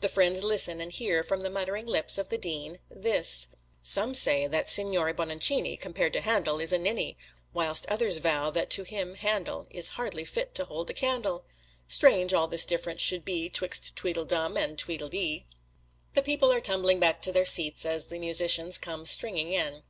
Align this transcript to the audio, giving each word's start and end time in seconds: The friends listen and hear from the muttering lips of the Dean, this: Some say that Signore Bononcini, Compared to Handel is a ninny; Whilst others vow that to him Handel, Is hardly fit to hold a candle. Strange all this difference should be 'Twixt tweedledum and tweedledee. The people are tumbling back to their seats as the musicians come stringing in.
The 0.00 0.08
friends 0.08 0.44
listen 0.44 0.80
and 0.80 0.90
hear 0.90 1.22
from 1.22 1.42
the 1.42 1.50
muttering 1.50 1.84
lips 1.84 2.16
of 2.16 2.30
the 2.30 2.38
Dean, 2.38 2.78
this: 2.90 3.48
Some 3.82 4.14
say 4.14 4.46
that 4.46 4.66
Signore 4.66 5.12
Bononcini, 5.12 5.76
Compared 5.78 6.14
to 6.14 6.22
Handel 6.22 6.58
is 6.58 6.72
a 6.72 6.78
ninny; 6.78 7.18
Whilst 7.52 7.84
others 7.84 8.16
vow 8.16 8.50
that 8.50 8.70
to 8.70 8.84
him 8.84 9.16
Handel, 9.16 9.66
Is 9.68 9.88
hardly 9.88 10.24
fit 10.24 10.54
to 10.54 10.64
hold 10.64 10.88
a 10.88 10.94
candle. 10.94 11.44
Strange 11.86 12.32
all 12.32 12.48
this 12.48 12.64
difference 12.64 13.02
should 13.02 13.26
be 13.26 13.50
'Twixt 13.50 13.94
tweedledum 13.94 14.56
and 14.56 14.78
tweedledee. 14.78 15.44
The 16.14 16.22
people 16.22 16.50
are 16.50 16.62
tumbling 16.62 16.98
back 16.98 17.20
to 17.20 17.30
their 17.30 17.44
seats 17.44 17.84
as 17.84 18.06
the 18.06 18.18
musicians 18.18 18.78
come 18.78 19.04
stringing 19.04 19.52
in. 19.52 19.82